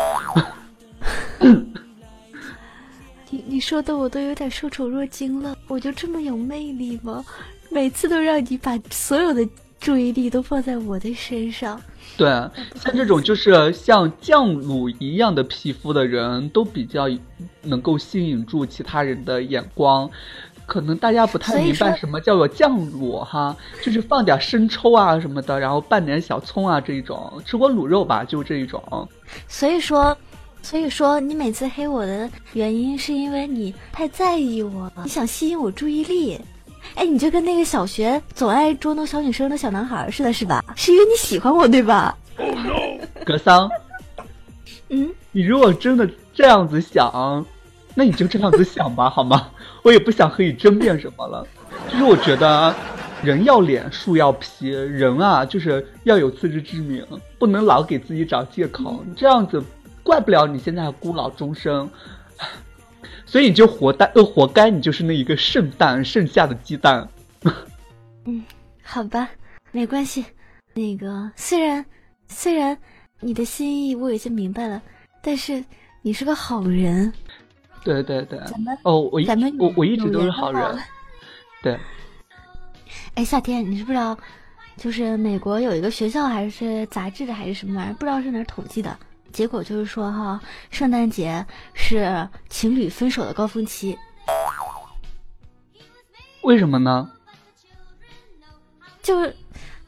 [3.31, 7.25] 你你说的我都有点受宠若惊了，我就这么有魅力吗？
[7.71, 9.49] 每次都让你把所有的
[9.81, 11.81] 注意力都放在我的身上。
[12.19, 12.29] 对，
[12.75, 17.09] 像这种就是像酱卤一样的皮肤的人，都比较
[17.63, 20.11] 能够吸引住其他人的眼光。
[20.67, 27.33] 可能大家不太明白什么叫做酱卤哈，就是放点生抽啊什么的，然后拌点小葱啊这一种。
[27.45, 29.09] 吃过卤肉吧，就这一种。
[29.47, 30.17] 所以说，
[30.63, 36.41] 所以说你每次黑我的原因是因为你太在意我了，你想吸引我注意力。
[36.95, 40.65] 哎，你就跟那个小学总爱捉弄小女生的小男孩似的，是吧？
[40.77, 42.17] 是因为你喜欢我，对吧？
[43.25, 43.69] 格桑，
[44.89, 47.45] 嗯，你如果真的这样子想，
[47.99, 49.51] 那你就这样子想吧，好吗？
[49.83, 51.47] 我也不想和你争辩什么了。
[51.91, 52.75] 就是我觉得，
[53.23, 57.03] 人要脸，树要皮，人啊，就是要有自知之明，
[57.39, 59.03] 不能老给自己找借口。
[59.17, 59.65] 这样子，
[60.03, 61.89] 怪不了你现在孤老终生。
[63.25, 67.09] 所以你就活该，呃，活该你就是那一个剩蛋剩下的鸡蛋。
[68.27, 68.45] 嗯
[68.83, 69.29] 好吧，
[69.73, 70.25] 没关系。
[70.75, 71.85] 那个虽然
[72.29, 72.77] 虽然
[73.21, 74.83] 你的心意我已经明白了，
[75.23, 75.65] 但是
[76.03, 77.13] 你是个好人。
[77.87, 80.79] 对对对，咱们哦，我一咱们我我一直都是好人。
[81.62, 81.79] 对，
[83.14, 84.18] 哎，夏天，你知不知道？
[84.77, 88.94] 就是美国有一个学校还是杂志的还是什么玩意儿，不知道是哪儿统计的。
[89.33, 93.96] 结果就是说哈，圣诞节是情侣分手的高峰期。
[96.42, 97.11] 为什么呢？
[99.03, 99.35] 就是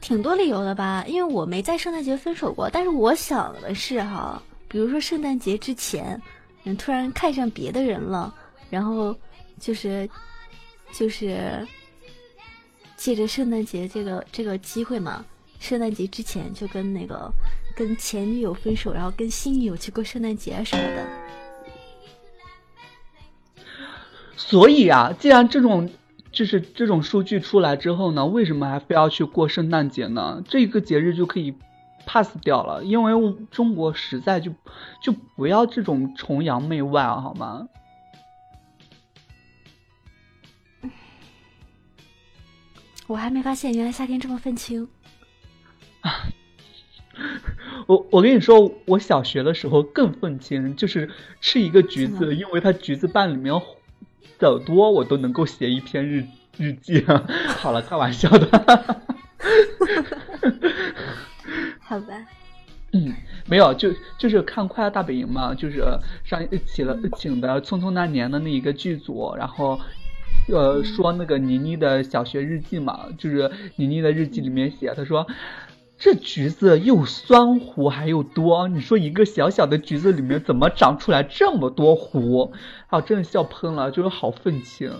[0.01, 6.19] 挺多理由的吧，因为我没在圣诞节分手过，但是我想的是哈，比如说圣诞节之前，
[6.63, 8.33] 嗯，突然看上别的人了，
[8.69, 9.15] 然后
[9.59, 10.09] 就是
[10.91, 11.65] 就是
[12.97, 15.25] 借着圣诞节这个这个机会嘛，
[15.59, 17.31] 圣诞节之前就跟那个
[17.75, 21.05] 跟前女友分手，然后跟新女友去过圣诞节什么的。
[24.35, 25.89] 所以啊，既然这种
[26.31, 30.43] 就是这种数据出来之后呢，为什么还非要去过圣诞节呢？
[30.47, 31.53] 这个节日就可以
[32.11, 33.13] pass 掉了，因为
[33.51, 34.51] 中国实在就
[34.99, 37.67] 就不要这种崇洋媚外啊，好吗？
[43.05, 44.87] 我还没发现，原来夏天这么愤青。
[47.85, 53.53] 我我跟你说，我小学的时候更愤青，就是吃一个橘子，因为它橘子瓣里面
[54.39, 56.25] 籽多，我都能够写一篇日
[56.57, 57.05] 日记。
[57.59, 59.03] 好了，开玩笑的。
[61.89, 62.13] 好吧。
[62.93, 63.13] 嗯，
[63.47, 65.83] 没有，就就是看《快乐大本营》嘛，就是
[66.23, 69.79] 上请了请的《匆匆那年》的那一个剧组，然后。
[70.47, 75.27] 呃，说那个妮妮的小学日记嘛，就是妮妮的日记里面写，她说
[75.97, 82.51] 这橘子又酸核还又多，你说一个小小的橘子里面怎么长出来这么多核？
[82.87, 84.91] 啊，真的笑喷了，就是好愤青。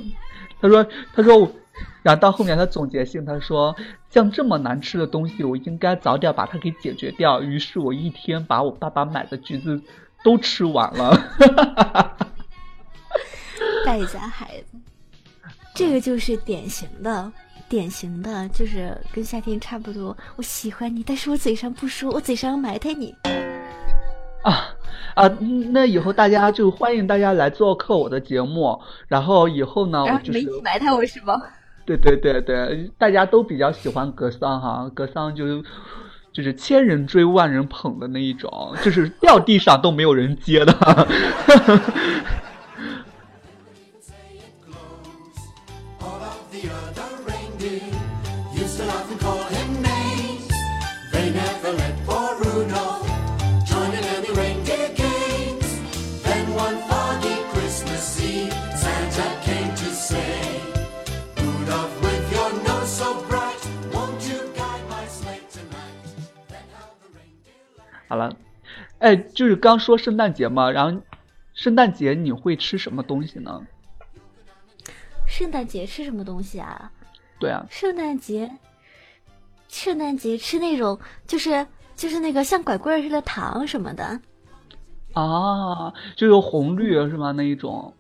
[0.62, 1.52] 他说，他说，
[2.04, 3.76] 然后到后面他总结性，他说
[4.10, 7.42] 像这么难吃的东西，我应该早点把它给解决掉。
[7.42, 9.82] 于是我一天把我爸爸买的橘子
[10.24, 11.16] 都吃完了。
[13.86, 14.78] 败家孩子。
[15.76, 17.32] 这个就是典型的，
[17.70, 20.18] 典型的，就是跟夏天差不多。
[20.36, 23.16] 我喜欢你，但是我嘴上不说，我嘴上埋汰你。
[24.44, 24.76] 啊
[25.16, 25.28] 啊，
[25.72, 31.36] 那以后大家就欢迎大家来做客我的节目，然后以后呢，我就是埋汰我是吗？
[31.98, 35.64] 对对对对，大家都比较喜欢格桑哈，格桑就
[36.32, 40.74] 就是千人追万人捧的那一种，就是掉地上都没有人接的。
[68.10, 68.36] 好了，
[68.98, 71.00] 哎，就是刚说圣诞节嘛，然后
[71.54, 73.62] 圣诞节你会吃什么东西呢？
[75.28, 76.92] 圣诞节吃什么东西啊？
[77.40, 78.50] 对啊，圣诞节，
[79.68, 84.20] 圣诞节吃那种就是就是那个像拐棍似的糖什么的。
[85.14, 87.32] 啊，就有红绿是吗？
[87.32, 87.94] 那一种？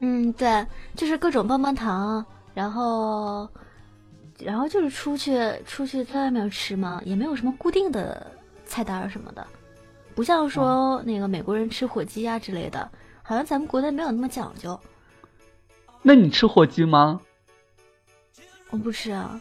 [0.00, 3.48] 嗯，对，就是各种棒棒糖，然后
[4.38, 8.30] 然后就是出去出去在外面吃嘛，也没有什么固定的。
[8.66, 9.46] 菜单什么的，
[10.14, 12.90] 不像说那个美国人吃火鸡啊之类的，
[13.22, 14.78] 好像咱们国内没有那么讲究。
[16.02, 17.20] 那你吃火鸡吗？
[18.70, 19.40] 我不吃啊。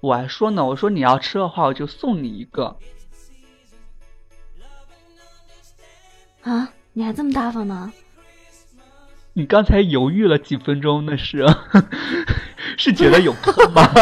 [0.00, 2.76] 我还说呢，我说你要吃的话，我就送你一个。
[6.42, 7.92] 啊，你还这么大方呢？
[9.32, 11.44] 你刚才犹豫了几分钟，那是
[12.78, 13.82] 是觉得有坑吗？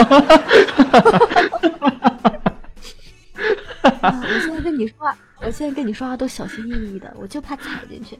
[4.04, 8.18] 我现在跟你说话，我现在跟你说话都小心翼翼的，我就怕踩进去。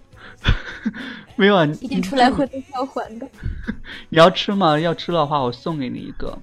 [1.36, 3.26] 没有啊，一定出来会被要还的。
[4.08, 4.78] 你要吃吗？
[4.78, 6.36] 要吃的话，我送给你一个。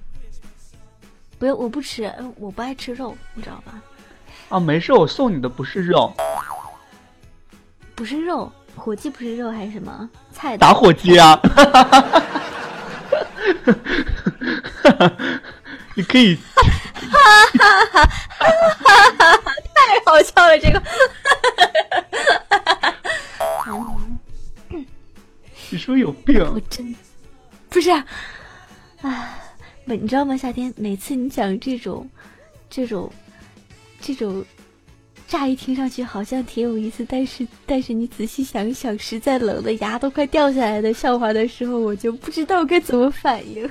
[1.38, 3.72] 不用，我不吃，我不爱吃肉，你知道吧？
[4.48, 6.12] 啊，没事，我送你的不是肉，
[7.94, 10.56] 不是肉，火鸡不是肉还是什么菜？
[10.56, 11.40] 打火机啊！
[15.94, 16.36] 你可以。
[16.94, 17.08] 哈
[17.58, 18.08] 哈哈！
[19.74, 20.82] 太好笑了，这个。
[25.70, 26.38] 你说有病？
[26.52, 26.94] 我真
[27.70, 27.90] 不是。
[29.00, 29.38] 哎，
[29.86, 30.36] 你知道吗？
[30.36, 32.08] 夏天每次你讲这种、
[32.68, 33.10] 这种、
[33.98, 34.44] 这种，
[35.26, 43.68] 乍一听上去好像挺有意思，但是但是你仔细想一想，实在冷的牙都快掉下来的笑话的时候，我就不知道该怎么反应。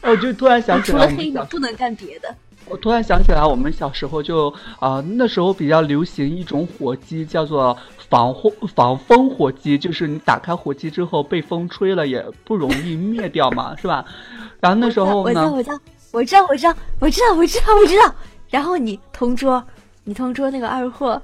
[0.00, 2.34] 我就突然想起来，除了黑你不能干别的。
[2.66, 7.76] 我突然想起来，我们小时候就啊，那时候比较流行一种火机，叫做
[8.08, 14.04] 防火防风火机，就是你打开火机之后被风吹了也不容易灭掉嘛，是吧？
[14.60, 15.78] 然后那时候呢，我知道，
[16.12, 18.14] 我知道，我知道，我知道，我知道，我知道。
[18.48, 19.62] 然后你同桌，
[20.04, 21.20] 你同桌那个二货，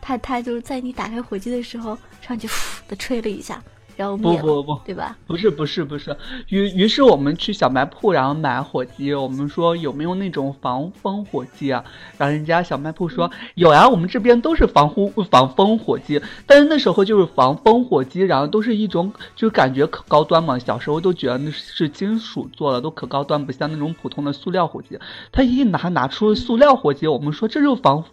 [0.00, 2.54] 他他就在你打开火机的时候上去呼
[2.88, 3.62] 的吹了一下，
[3.98, 5.18] 然后灭，不不不对吧？
[5.26, 6.16] 不是不是不是，
[6.50, 11.84] 于于是我们去小卖铺，然后买火机，我们说有没有那种防风火机啊？
[12.16, 24.96] 然后人家小卖铺说有呀，我们这边都是防护防风火机，但是那时候就是防风火机，然后都是一种就感觉可高端嘛，小时候都觉得那是金属做的，都可高端，不像那种普通的塑料火机。
[25.32, 28.04] 他一拿拿出塑料火机，我们说这是防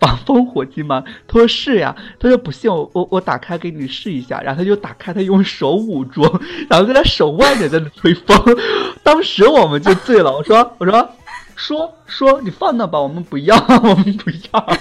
[0.00, 1.04] 防风火机吗？
[1.28, 6.22] 他说是呀，他说不信我我我打开给你试一下，然后他就打开，他用用手捂住，
[6.70, 8.38] 然后在他手外面在那吹风，
[9.02, 10.32] 当时我们就醉了。
[10.32, 11.10] 我说我说
[11.56, 14.78] 说说你放那吧，我们不要， 我们不要，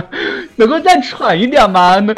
[0.56, 1.98] 能够再喘一点吗？
[1.98, 2.14] 那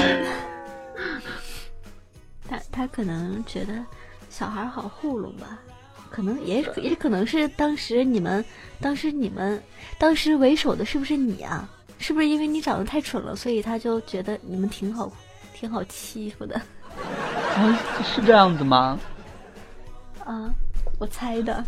[2.49, 3.73] 他他可能觉得
[4.29, 5.59] 小孩好糊弄吧，
[6.11, 8.45] 可能也也可能是当时你们，
[8.81, 9.63] 当时你们，
[9.99, 11.67] 当时为首的是不是你啊？
[11.99, 15.13] 是不是因为你长得太蠢了，所以他就觉得你们挺好，
[15.53, 16.55] 挺好欺负的
[17.57, 18.99] 啊是这样子吗？
[20.25, 20.51] 啊？
[20.99, 21.65] 我猜的。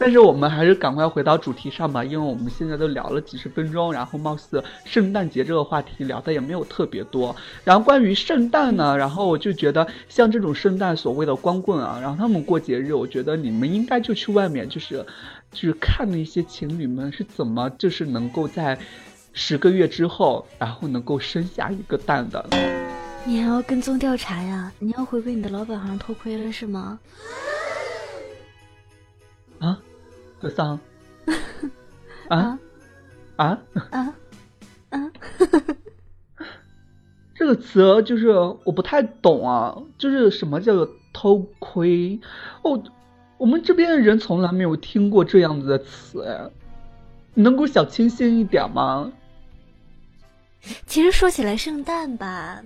[0.00, 7.34] 但是我们还是赶快回到主题上吧，因为我们现在都聊了几十分钟，然后貌似圣诞节这个话题聊的也没有特别多。
[7.64, 15.04] 然后关于圣诞呢，然后我就觉得像这种圣诞所谓的光棍啊，然后他们过节日，我觉得你们应该就去外面，就是
[15.52, 18.78] 就是看那些情侣们是怎么就是能够在
[19.32, 22.44] 十个月之后，然后能够生下一个蛋的。
[23.24, 24.72] 你还要跟踪调查呀？
[24.78, 26.98] 你要回归你的老本行偷窥了是吗？
[29.58, 29.78] 啊，
[30.40, 30.78] 格桑，
[32.28, 32.58] 啊
[33.36, 33.58] 啊
[33.90, 34.14] 啊
[34.90, 35.12] 啊！
[37.34, 38.30] 这个词就是
[38.64, 42.18] 我不太懂啊，就是什么叫做偷窥？
[42.62, 42.82] 哦，
[43.36, 46.67] 我们这边的人从来没有听过这样子的词哎，你
[47.34, 49.12] 能够小清新一点吗？
[50.86, 52.60] 其实说起来，圣诞吧，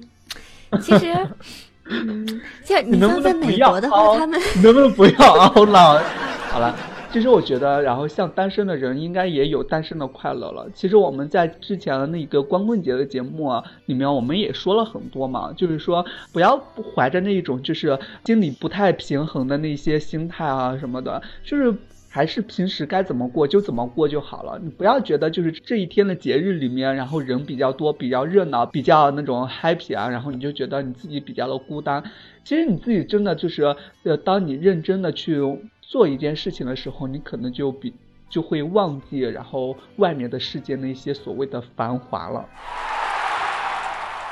[0.80, 1.14] 其实，
[1.88, 2.26] 嗯，
[2.64, 6.02] 就你像在美国的话，他们你 能不能不要熬了？
[6.50, 6.74] 好了。
[7.12, 10.66] 其实我觉得，然后像单身的人应该也有单身的快乐了。
[10.74, 16.02] 其实我们在之前的那个光棍节的节目啊里面，我们也说了很多嘛，就是说
[16.32, 16.58] 不要
[16.94, 21.74] 怀着那一种就是心里不太平衡的那些心态啊什么的，就是
[22.12, 24.60] 还是平时该怎么过就怎么过就好了。
[24.62, 32.04] 你不要觉得就是这一天的节日里面，然后人比较多、比较热闹、比较那种 happy 啊，然后你就觉得你自己比较的孤单。
[32.44, 35.40] 其实你自己真的就是呃，当你认真的去。
[35.80, 37.92] 做一件事情的时候，你可能就比
[38.30, 42.48] 就会忘记，然后外面的世界那些所谓的繁华了。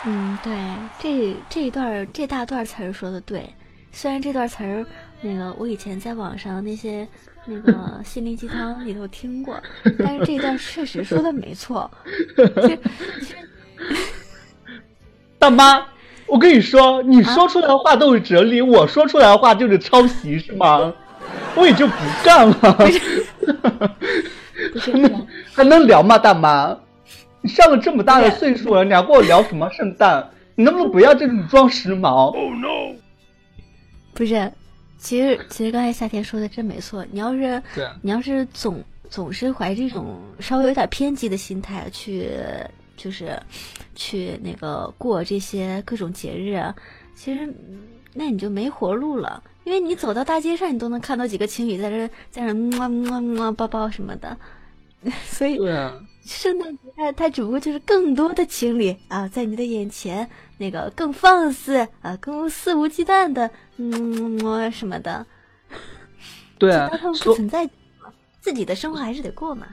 [0.07, 0.57] 嗯，对，
[0.99, 3.45] 这这一段这大段词儿说的对。
[3.93, 4.87] 虽然这段词儿，
[5.21, 7.07] 那个我以前在网上那些
[7.47, 9.61] 那个心灵鸡汤里头听过，
[9.99, 11.91] 但是这一段确实说的没错。
[15.39, 15.87] 大妈，
[16.29, 20.93] 我跟你说，你说出来的话都是哲理，我说出来的话就是抄袭，是吗？
[21.57, 22.55] 我也就不干了，
[24.79, 26.77] 还能还能聊吗，大妈？
[27.41, 30.29] 你上了这么大的岁数了，你还跟我聊什么圣诞？
[30.57, 32.95] 你能不能不要这种装时髦？Oh no！
[34.13, 34.53] 不是，
[35.01, 37.05] 其实其实刚才夏天说的真没错。
[37.11, 37.63] 你要是
[38.03, 42.31] 你要是总总是怀这种稍微有点偏激的心态去，
[42.97, 43.41] 就是
[43.95, 46.63] 去那个过这些各种节日，
[47.15, 47.53] 其实
[48.13, 49.43] 那你就没活路了。
[49.65, 54.37] 因为你走到大街上，你都能看到几个情侣在这在这么么么抱抱什么的，
[55.27, 55.59] 所以
[56.25, 60.29] 圣诞节它只不过就是更多的情侣啊，在你的眼前，
[60.61, 65.27] 那个更放肆啊，更肆无忌惮的么什么的。
[66.59, 67.67] 对啊，不存在，
[68.41, 69.67] 自己的生活还是得过嘛。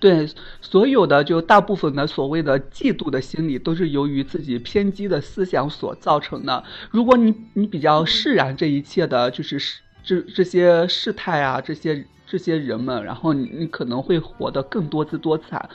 [0.00, 0.26] 对，
[0.62, 6.64] 所有的就大部分的所谓的嫉妒的心理，都是由于自己偏激的思想所造成的。
[6.90, 9.60] 如果你你比较释然这一切的，就是
[10.02, 15.68] 这这些事态啊，这些这些人们，然后你你可能会活得更多姿多彩。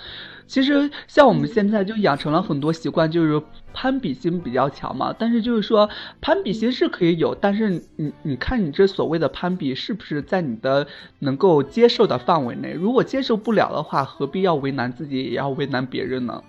[0.52, 3.42] 其实像我们现在就养成了很多习惯，就是
[3.74, 5.16] 攀比心比较强嘛。
[5.18, 5.90] 但是就是说
[6.20, 10.86] 攀比心是可以有，但是你你看你这所谓的攀比是不是在你的
[11.20, 12.74] 能够接受的范围内？
[12.74, 16.44] 如果接受不了的话，何必要为难自己，也要为难别人呢？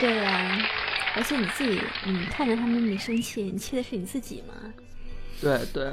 [0.00, 0.58] 对呀，
[1.14, 4.54] 而且你自己，你看着他们你生气，你气的是你自己吗？
[5.38, 5.92] 对对，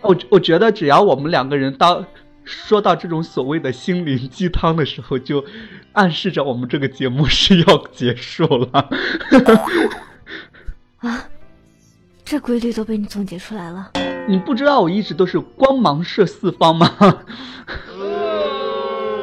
[0.00, 2.02] 我我觉得只要我们两个人到。
[2.44, 5.44] 说到这种所谓的心灵鸡汤的时候，就
[5.92, 8.90] 暗示着我们这个节目是要结束了。
[10.98, 11.28] 啊，
[12.24, 13.92] 这规律都被你总结出来了。
[14.28, 16.88] 你不知道我一直都是光芒射四方吗？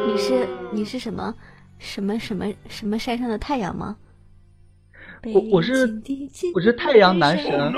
[0.06, 1.34] 你是你是什么
[1.78, 3.96] 什么什么什么山上的太阳吗？
[5.34, 6.02] 我我是
[6.56, 7.74] 我是太阳男神。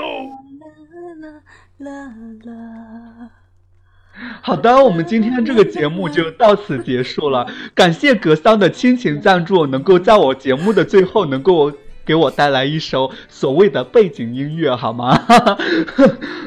[4.42, 7.46] 好的，我们今天这个节目就到此结束了。
[7.74, 11.72] 感谢格桑的亲情赞助，能够在我节目的最后能够
[12.04, 15.26] 给我带来一首所谓的背景音乐，好吗？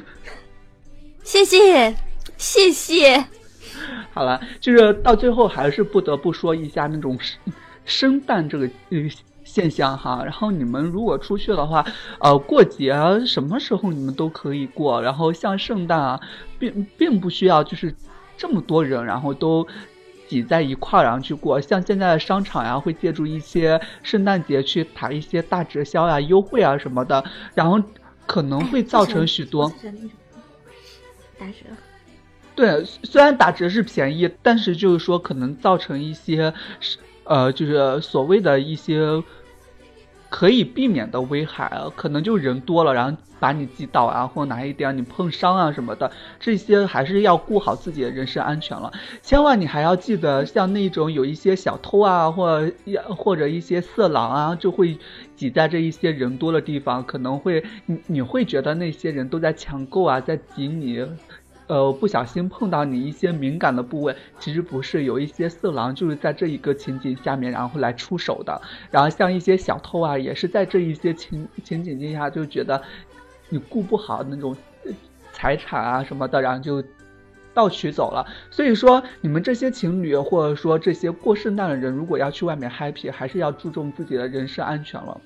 [1.23, 1.95] 谢谢，
[2.37, 3.25] 谢谢。
[4.13, 7.37] 好了，就是到最后还是不得不说一下那种生
[7.83, 8.99] 生蛋这个呃
[9.55, 10.21] 现象哈。
[10.25, 11.85] 然后你们如果出去的话，
[12.19, 12.93] 呃，过节
[13.25, 15.01] 什么时候你们都可以过。
[15.01, 16.19] 然后像圣诞啊，
[16.59, 17.95] 并并不需要就是
[18.35, 19.65] 这么多人，然后都
[20.27, 21.61] 挤在一块儿然后去过。
[21.61, 27.81] 像现在的商场呀，会借助一些圣诞节去打一些大折销呀、优惠啊什么的，然后
[28.25, 29.71] 可能会造成许多。
[31.37, 31.65] 打折，
[32.55, 36.53] 对，虽然打折是便宜，但是就是说可能造成一些，
[37.25, 39.21] 呃，就是所谓的一些
[40.29, 48.91] 可以避免的危害啊，可能就人多了，然后把你击倒啊，或哪一点你碰伤啊什么的，这些还是要顾好自己的人身安全了。
[49.21, 52.69] 千万你还要记得，像那种有一些小偷啊，或
[53.15, 54.97] 或者一些色狼啊，就会
[55.35, 61.05] 挤在这一些人多的地方，可能会你你会觉得那些人都在抢购啊，在挤你。
[61.67, 68.61] 呃，不小心碰到你一些敏感的部位，其实不是有一些色狼就是在这一个情景下面，然后来出手的。
[68.91, 72.81] 然后像一些小偷啊，也是在这一些情情景之下，就觉得
[73.49, 74.55] 你顾不好那种
[75.31, 76.83] 财产啊什么的，然后就
[77.53, 78.25] 盗取走了。
[78.51, 85.19] 所以说，你们这些情侣或者说这些过圣诞的人，如果要去外面 happy，还是要注重自己的人身安全了。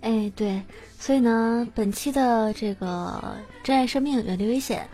[0.00, 0.62] 哎，对，
[0.98, 4.88] 所以呢，本期的这个珍爱生命，远离危险，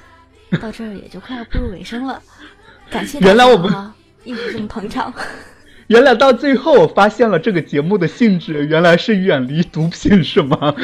[0.61, 2.23] 到这儿也就快要步入尾声了。
[2.91, 3.93] 感谢原来我们
[4.25, 5.13] 一直这么捧场。
[5.89, 10.75] 原来到最后，我发现了这个节目的性质，原来是远离毒品，是吗？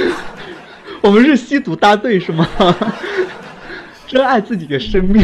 [1.02, 2.48] 我们是吸毒大队，是吗？
[4.06, 5.22] 珍爱自己的生命。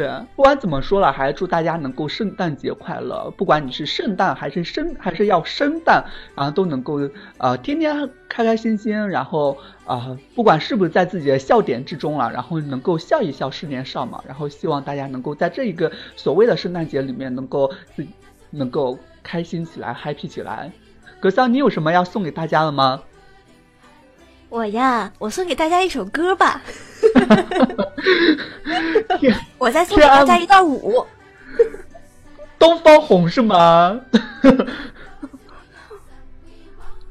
[0.00, 3.30] 对，不管怎么说了，还是祝大家能够圣诞节快乐。
[3.36, 6.02] 不管你是圣诞还是生，还是要生诞，
[6.34, 6.98] 然后都能够
[7.36, 8.96] 呃天天开开心心。
[9.10, 14.24] 然后啊，不管是不是在自己的笑点之中了，然后能够笑一笑是年少嘛。
[14.26, 18.06] 然后希望大家能够在这一个所谓的圣诞节里面，能够自
[18.48, 20.72] 能够开心起来，happy 起来。
[21.20, 23.02] 格桑，你有什么要送给大家的吗？
[24.48, 26.62] 我呀，我送给大家一首歌吧。
[29.58, 31.04] 我再送给大家一段舞。
[32.58, 34.00] 东方红是吗？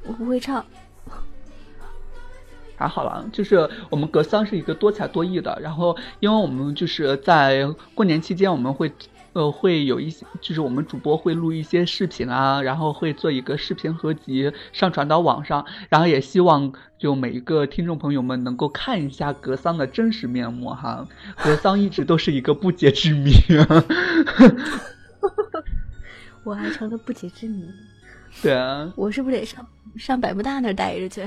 [0.03, 0.65] 我不会唱。
[2.75, 8.91] 还好了，就是我们格桑是一个多才多艺的，然后因为我们就是在过年期间，我们会。
[9.39, 21.07] 呃，会有一些，就是我们主播会录一些视频啊，然后会做一个视频合集上传到网上，然后也希望就每一个听众朋友们能够看一下格桑的真实面目哈。
[21.41, 23.31] 格桑一直都是一个不解之谜，
[26.43, 27.63] 我还成了不解之谜。
[28.41, 29.65] 对啊，我是不是得上
[29.95, 31.25] 上百慕大那儿待着去？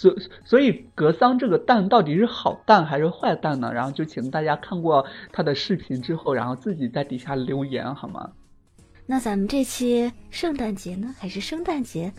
[0.00, 3.70] 所所以格桑这个蛋到底是好蛋还是坏蛋呢？
[3.70, 8.32] 然后就请大家看过他的视频之后，然后自己在底下留言好吗？
[9.04, 12.10] 那咱们这期圣诞节呢，还是圣诞节，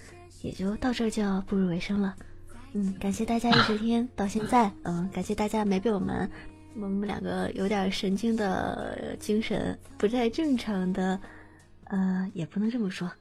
[0.43, 2.15] 也就到这就要步入尾声了。
[2.73, 6.29] 嗯，感谢大家一直听到现在，嗯，感谢大家没被我们
[6.75, 11.19] 我们两个有点神经的精神不太正常的，
[11.85, 13.11] 呃，也不能这么说。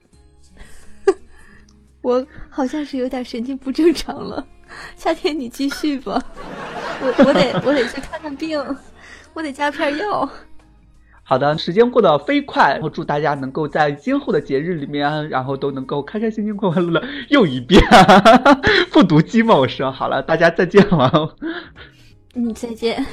[2.02, 4.46] 我好像是有点神经不正常了，
[4.96, 6.22] 夏天你继续吧，
[7.00, 8.58] 我我得我得去看看病，
[9.34, 10.28] 我得加片药。
[11.22, 17.02] 好的，时间过得飞快，然后祝大家能够在今后的节日里面，然后都能够开开心心、快快乐乐。
[17.28, 17.80] 又一遍，
[18.90, 21.36] 复读机嘛，我说好了，大家再见了。
[22.34, 23.06] 嗯，再见。